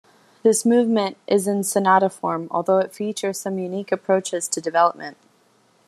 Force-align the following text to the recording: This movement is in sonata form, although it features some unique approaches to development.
This 0.41 0.65
movement 0.65 1.17
is 1.27 1.45
in 1.47 1.63
sonata 1.63 2.09
form, 2.09 2.47
although 2.49 2.79
it 2.79 2.91
features 2.91 3.39
some 3.39 3.59
unique 3.59 3.91
approaches 3.91 4.47
to 4.47 4.59
development. 4.59 5.15